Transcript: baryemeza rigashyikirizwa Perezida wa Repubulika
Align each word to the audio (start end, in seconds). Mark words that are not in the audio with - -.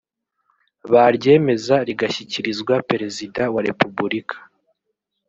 baryemeza 0.91 1.75
rigashyikirizwa 1.87 2.73
Perezida 2.89 3.41
wa 3.53 3.61
Repubulika 3.67 4.35